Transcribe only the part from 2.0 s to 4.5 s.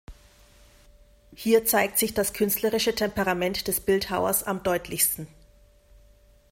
das künstlerische Temperament des Bildhauers